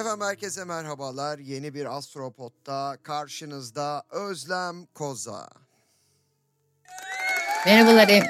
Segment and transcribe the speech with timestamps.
[0.00, 1.38] Efendim herkese merhabalar.
[1.38, 5.48] Yeni bir Astropod'da karşınızda Özlem Koza.
[7.66, 8.08] Merhabalar.
[8.08, 8.26] Em-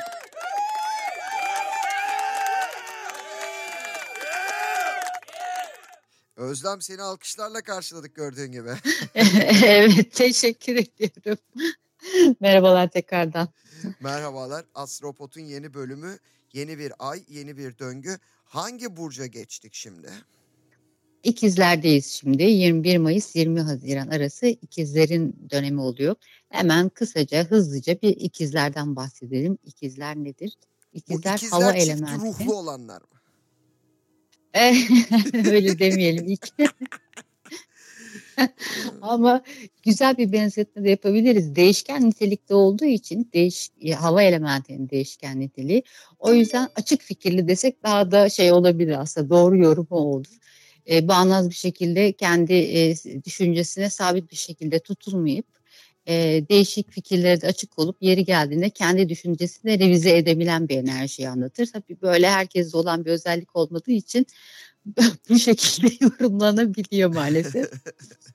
[6.37, 8.71] Özlem seni alkışlarla karşıladık gördüğün gibi.
[9.15, 11.39] evet, teşekkür ediyorum.
[12.41, 13.49] Merhabalar tekrardan.
[14.01, 14.65] Merhabalar.
[14.75, 16.19] Astropod'un yeni bölümü,
[16.53, 18.19] yeni bir ay, yeni bir döngü.
[18.45, 20.11] Hangi burca geçtik şimdi?
[21.29, 22.43] İkizlerdeyiz şimdi.
[22.43, 26.15] 21 Mayıs 20 Haziran arası ikizlerin dönemi oluyor.
[26.49, 29.59] Hemen kısaca hızlıca bir ikizlerden bahsedelim.
[29.65, 30.53] İkizler nedir?
[30.95, 32.27] Bu İkizler, ikizler hava çift elementi.
[32.27, 33.09] ruhlu olanlar mı?
[35.53, 36.49] Öyle demeyelim ilk.
[39.03, 39.43] Ama
[39.83, 41.57] güzel bir benzetme de yapabiliriz.
[41.57, 45.83] Değişken nitelikte olduğu için değiş, e, hava elementinin değişken niteliği.
[46.19, 50.27] O yüzden açık fikirli desek daha da şey olabilir aslında doğru yorumu olur.
[50.91, 52.95] E, bağnaz bir şekilde kendi e,
[53.25, 55.47] düşüncesine sabit bir şekilde tutulmayıp
[56.09, 61.67] e, değişik fikirlere de açık olup yeri geldiğinde kendi düşüncesini revize edebilen bir enerjiyi anlatır.
[61.67, 64.27] Tabii böyle herkeste olan bir özellik olmadığı için
[65.29, 67.71] bu şekilde yorumlanabiliyor maalesef.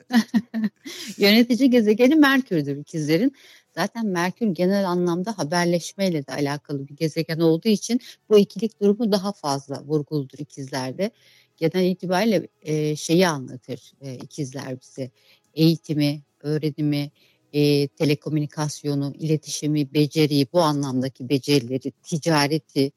[1.18, 3.36] Yönetici gezegeni Merkür'dür ikizlerin.
[3.76, 9.32] Zaten Merkür genel anlamda haberleşmeyle de alakalı bir gezegen olduğu için bu ikilik durumu daha
[9.32, 11.12] fazla vurguludur ikizlerde.
[11.58, 15.12] Genel itibariyle e, şeyi anlatır e, ikizler bize.
[15.54, 17.12] Eğitimi, öğrenimi,
[17.54, 22.92] e, telekomünikasyonu, iletişimi, beceriyi, bu anlamdaki becerileri, ticareti,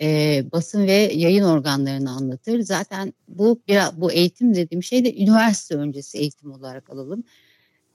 [0.00, 2.60] e, basın ve yayın organlarını anlatır.
[2.60, 7.24] Zaten bu biraz bu eğitim dediğim şey de üniversite öncesi eğitim olarak alalım.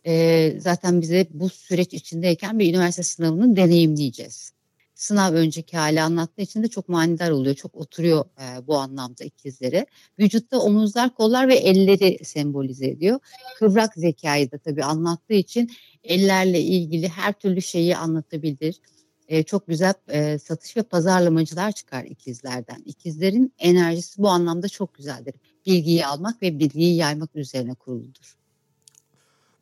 [0.06, 4.54] E, zaten bize bu süreç içindeyken bir üniversite sınavını deneyimleyeceğiz.
[5.02, 7.56] Sınav önceki hali anlattığı için de çok manidar oluyor.
[7.56, 9.86] Çok oturuyor e, bu anlamda ikizlere.
[10.20, 13.20] Vücutta omuzlar, kollar ve elleri sembolize ediyor.
[13.60, 15.72] Kıvrak zekayı da tabii anlattığı için
[16.04, 18.80] ellerle ilgili her türlü şeyi anlatabilir
[19.28, 22.82] e, çok güzel e, satış ve pazarlamacılar çıkar ikizlerden.
[22.86, 25.36] İkizlerin enerjisi bu anlamda çok güzeldir.
[25.66, 28.38] Bilgiyi almak ve bilgiyi yaymak üzerine kuruludur.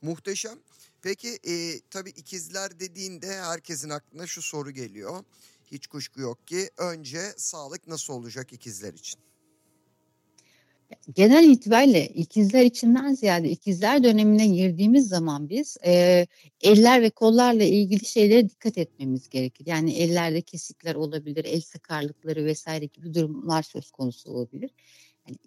[0.01, 0.59] Muhteşem.
[1.01, 5.23] Peki e, tabii ikizler dediğinde herkesin aklına şu soru geliyor.
[5.65, 9.19] Hiç kuşku yok ki önce sağlık nasıl olacak ikizler için?
[11.15, 16.27] Genel itibariyle ikizler içinden ziyade ikizler dönemine girdiğimiz zaman biz e,
[16.61, 19.65] eller ve kollarla ilgili şeylere dikkat etmemiz gerekir.
[19.67, 24.71] Yani ellerde kesikler olabilir, el sakarlıkları vesaire gibi durumlar söz konusu olabilir.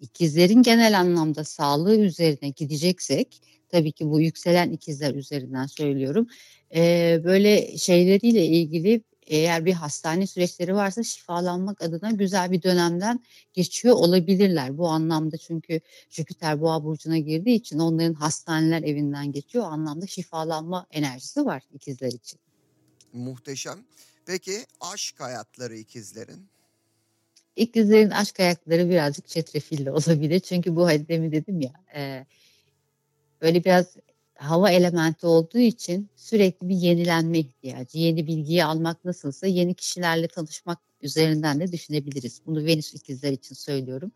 [0.01, 6.27] İkizlerin genel anlamda sağlığı üzerine gideceksek, tabii ki bu yükselen ikizler üzerinden söylüyorum.
[6.75, 13.23] E, böyle şeyleriyle ilgili eğer bir hastane süreçleri varsa şifalanmak adına güzel bir dönemden
[13.53, 14.77] geçiyor olabilirler.
[14.77, 19.63] Bu anlamda çünkü Jüpiter boğa burcuna girdiği için onların hastaneler evinden geçiyor.
[19.63, 22.39] O anlamda şifalanma enerjisi var ikizler için.
[23.13, 23.79] Muhteşem.
[24.25, 26.52] Peki aşk hayatları ikizlerin?
[27.55, 30.39] İkizlerin aşk hayatları birazcık çetrefilli olabilir.
[30.39, 32.25] Çünkü bu hani demin dedim ya e,
[33.41, 33.95] böyle biraz
[34.35, 37.97] hava elementi olduğu için sürekli bir yenilenme ihtiyacı.
[37.97, 42.41] Yeni bilgiyi almak nasılsa yeni kişilerle tanışmak üzerinden de düşünebiliriz.
[42.45, 44.11] Bunu Venüs ikizler için söylüyorum.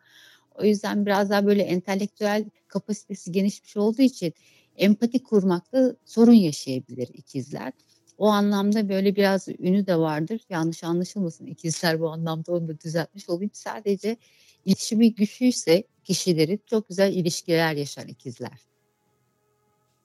[0.56, 4.34] O yüzden biraz daha böyle entelektüel kapasitesi genişmiş olduğu için
[4.75, 7.74] empati kurmakta sorun yaşayabilir ikizler.
[8.17, 10.41] O anlamda böyle biraz ünü de vardır.
[10.50, 13.51] Yanlış anlaşılmasın ikizler bu anlamda onu da düzeltmiş olayım.
[13.53, 14.17] Sadece
[14.66, 18.61] iletişimi güçlüyse kişileri çok güzel ilişkiler yaşar ikizler.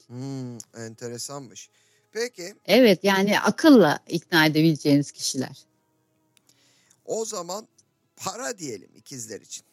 [0.06, 1.70] Hmm, enteresanmış.
[2.12, 5.58] Peki Evet yani akılla ikna edebileceğiniz kişiler.
[7.04, 7.68] o zaman
[8.16, 9.64] para diyelim ikizler için.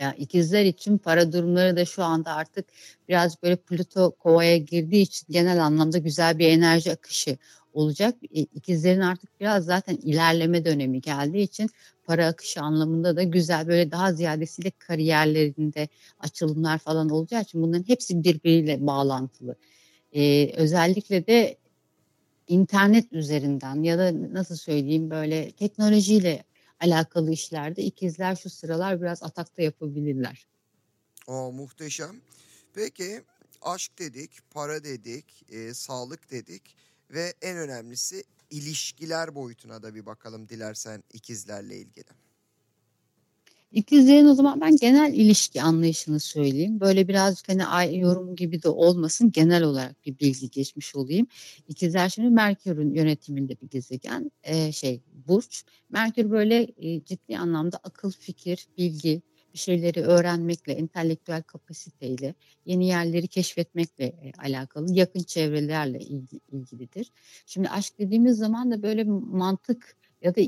[0.00, 2.66] Ya ikizler için para durumları da şu anda artık
[3.08, 7.38] biraz böyle Plüto kovaya girdiği için genel anlamda güzel bir enerji akışı
[7.72, 8.14] olacak.
[8.22, 11.70] İ- İkizlerin artık biraz zaten ilerleme dönemi geldiği için
[12.04, 15.88] para akışı anlamında da güzel böyle daha ziyadesiyle kariyerlerinde
[16.18, 19.56] açılımlar falan olacağı için bunların hepsi birbiriyle bağlantılı.
[20.12, 21.56] Ee, özellikle de
[22.48, 26.44] internet üzerinden ya da nasıl söyleyeyim böyle teknolojiyle
[26.84, 30.46] alakalı işlerde ikizler şu sıralar biraz atakta yapabilirler.
[31.26, 32.20] O muhteşem.
[32.74, 33.22] Peki
[33.62, 36.76] aşk dedik, para dedik, e, sağlık dedik
[37.10, 42.23] ve en önemlisi ilişkiler boyutuna da bir bakalım dilersen ikizlerle ilgili.
[43.74, 46.80] İkizlerin o zaman ben genel ilişki anlayışını söyleyeyim.
[46.80, 51.26] Böyle birazcık hani ay yorum gibi de olmasın genel olarak bir bilgi geçmiş olayım.
[51.68, 55.64] İkizler şimdi Merkür'ün yönetiminde bir gezegen e, şey burç.
[55.90, 59.22] Merkür böyle e, ciddi anlamda akıl, fikir, bilgi,
[59.54, 62.34] bir şeyleri öğrenmekle, entelektüel kapasiteyle,
[62.64, 67.12] yeni yerleri keşfetmekle e, alakalı, yakın çevrelerle ilgi, ilgilidir.
[67.46, 70.40] Şimdi aşk dediğimiz zaman da böyle mantık ya da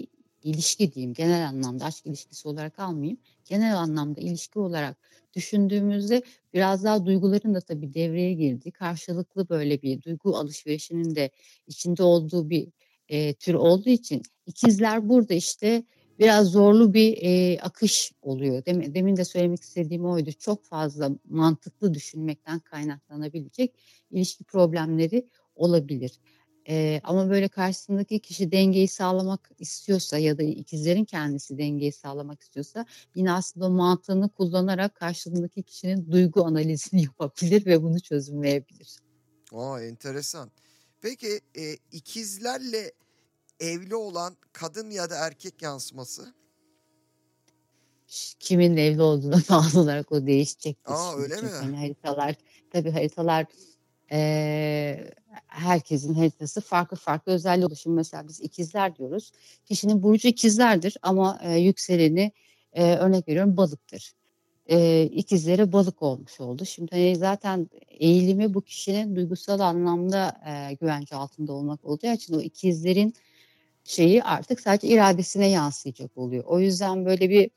[0.47, 3.19] ilişki diyeyim genel anlamda aşk ilişkisi olarak almayayım.
[3.45, 4.97] Genel anlamda ilişki olarak
[5.35, 6.23] düşündüğümüzde
[6.55, 8.71] biraz daha duyguların da tabii devreye girdi.
[8.71, 11.31] Karşılıklı böyle bir duygu alışverişinin de
[11.67, 12.69] içinde olduğu bir
[13.09, 15.85] e, tür olduğu için ikizler burada işte
[16.19, 18.65] biraz zorlu bir e, akış oluyor.
[18.67, 20.33] Demin, demin de söylemek istediğim oydu.
[20.33, 23.75] Çok fazla mantıklı düşünmekten kaynaklanabilecek
[24.11, 25.27] ilişki problemleri
[25.57, 26.21] olabilir.
[26.69, 32.87] Ee, ama böyle karşısındaki kişi dengeyi sağlamak istiyorsa ya da ikizlerin kendisi dengeyi sağlamak istiyorsa
[33.15, 38.99] yine aslında mantığını kullanarak karşısındaki kişinin duygu analizini yapabilir ve bunu çözümleyebilir.
[39.53, 40.51] Aa enteresan.
[41.01, 42.93] Peki e, ikizlerle
[43.61, 46.35] evli olan kadın ya da erkek yansıması?
[48.41, 50.93] Kimin evli olduğuna bağlı olarak o değişecektir.
[50.93, 51.49] Aa öyle mi?
[51.49, 52.35] Hani haritalar
[52.71, 53.47] tabii haritalar
[54.13, 55.11] e,
[55.47, 57.77] herkesin haritası farklı farklı özelliği.
[57.77, 59.33] Şimdi mesela biz ikizler diyoruz.
[59.65, 62.33] Kişinin burcu ikizlerdir ama e, yükseleni
[62.73, 64.13] e, örnek veriyorum balıktır.
[64.67, 66.65] E, ikizlere balık olmuş oldu.
[66.65, 72.41] Şimdi hani zaten eğilimi bu kişinin duygusal anlamda e, güvence altında olmak olduğu için o
[72.41, 73.15] ikizlerin
[73.85, 76.45] şeyi artık sadece iradesine yansıyacak oluyor.
[76.45, 77.51] O yüzden böyle bir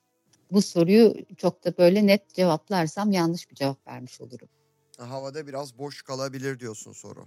[0.52, 4.50] bu soruyu çok da böyle net cevaplarsam yanlış bir cevap vermiş olurum.
[5.00, 7.25] Havada biraz boş kalabilir diyorsun soru.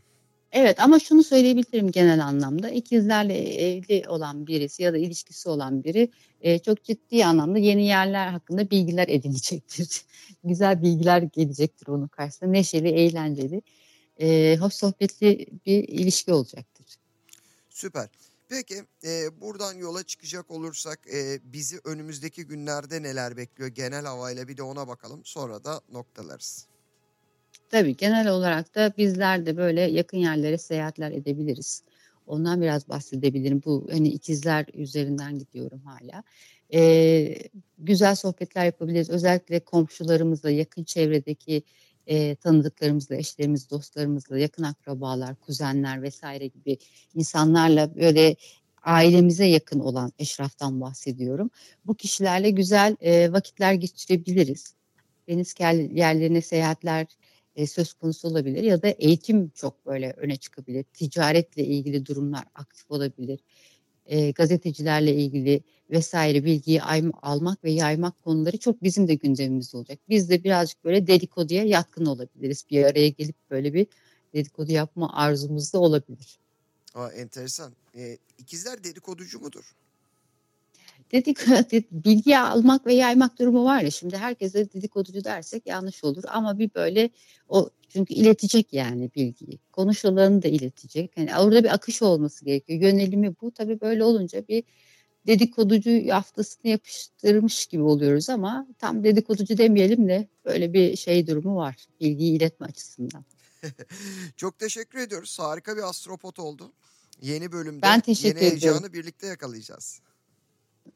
[0.52, 2.70] Evet ama şunu söyleyebilirim genel anlamda.
[2.70, 3.38] İkizlerle
[3.68, 6.10] evli olan birisi ya da ilişkisi olan biri
[6.40, 10.04] e, çok ciddi anlamda yeni yerler hakkında bilgiler edinecektir.
[10.44, 12.50] Güzel bilgiler gelecektir onun karşısında.
[12.50, 13.62] Neşeli, eğlenceli,
[14.20, 16.86] e, hoş sohbetli bir ilişki olacaktır.
[17.70, 18.08] Süper.
[18.48, 24.56] Peki e, buradan yola çıkacak olursak e, bizi önümüzdeki günlerde neler bekliyor genel havayla bir
[24.56, 25.20] de ona bakalım.
[25.24, 26.66] Sonra da noktalarız.
[27.72, 31.82] Tabii genel olarak da bizler de böyle yakın yerlere seyahatler edebiliriz.
[32.26, 33.62] Ondan biraz bahsedebilirim.
[33.64, 36.22] Bu hani ikizler üzerinden gidiyorum hala.
[36.74, 37.34] Ee,
[37.78, 39.10] güzel sohbetler yapabiliriz.
[39.10, 41.62] Özellikle komşularımızla, yakın çevredeki
[42.06, 46.78] e, tanıdıklarımızla, eşlerimiz, dostlarımızla, yakın akrabalar, kuzenler vesaire gibi
[47.14, 48.36] insanlarla böyle
[48.82, 51.50] ailemize yakın olan eşraftan bahsediyorum.
[51.86, 54.74] Bu kişilerle güzel e, vakitler geçirebiliriz.
[55.28, 55.54] Deniz
[55.90, 57.06] yerlerine seyahatler
[57.56, 60.84] e, söz konusu olabilir ya da eğitim çok böyle öne çıkabilir.
[60.84, 63.40] Ticaretle ilgili durumlar aktif olabilir.
[64.06, 65.60] E, gazetecilerle ilgili
[65.90, 66.82] vesaire bilgiyi
[67.22, 69.98] almak ve yaymak konuları çok bizim de gündemimiz olacak.
[70.08, 72.64] Biz de birazcık böyle dedikoduya yatkın olabiliriz.
[72.70, 73.86] Bir araya gelip böyle bir
[74.34, 76.38] dedikodu yapma arzumuz da olabilir.
[76.94, 77.72] Aa, enteresan.
[77.96, 79.74] Ee, ikizler dedikoducu mudur?
[81.12, 81.38] Dedik
[81.90, 86.74] bilgi almak ve yaymak durumu var ya şimdi herkese dedikoducu dersek yanlış olur ama bir
[86.74, 87.10] böyle
[87.48, 93.34] o çünkü iletecek yani bilgiyi konuşulanı da iletecek yani orada bir akış olması gerekiyor yönelimi
[93.40, 94.64] bu tabii böyle olunca bir
[95.26, 101.86] dedikoducu yaftasını yapıştırmış gibi oluyoruz ama tam dedikoducu demeyelim de böyle bir şey durumu var
[102.00, 103.24] bilgiyi iletme açısından.
[104.36, 105.38] Çok teşekkür ediyoruz.
[105.38, 106.72] Harika bir astropot oldu.
[107.22, 108.92] Yeni bölümde ben teşekkür yeni heyecanı ediyorum.
[108.92, 110.00] birlikte yakalayacağız.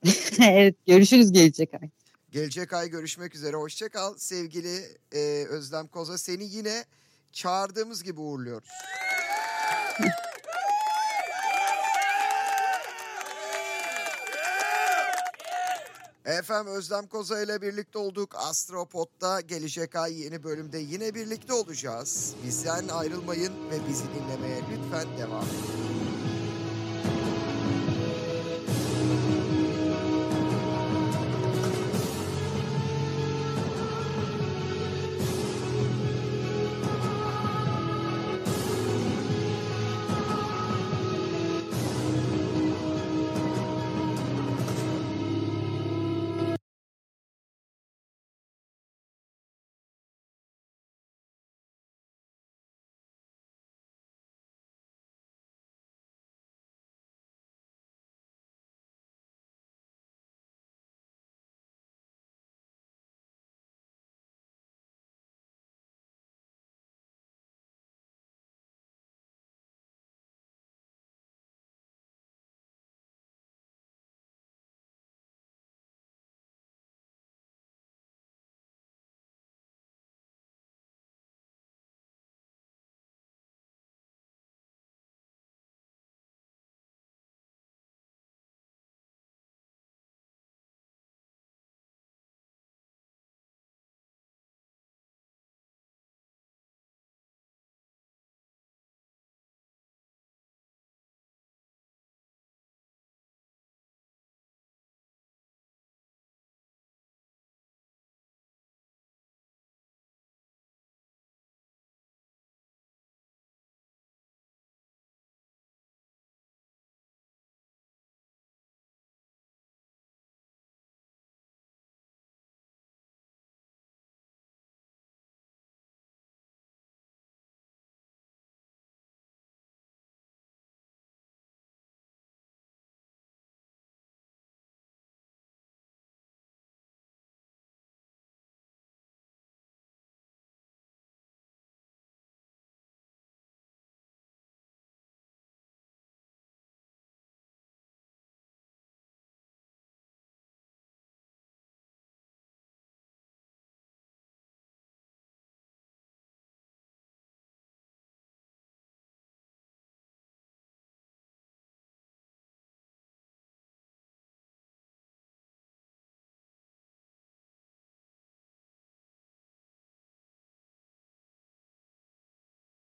[0.43, 1.91] evet görüşürüz gelecek ay.
[2.31, 3.57] Gelecek ay görüşmek üzere.
[3.57, 6.19] Hoşçakal sevgili e, Özlem Koza.
[6.19, 6.85] Seni yine
[7.33, 8.69] çağırdığımız gibi uğurluyoruz.
[16.25, 18.35] Efendim Özlem Koza ile birlikte olduk.
[18.35, 22.35] Astropod'da gelecek ay yeni bölümde yine birlikte olacağız.
[22.47, 26.06] Bizden ayrılmayın ve bizi dinlemeye lütfen devam edin.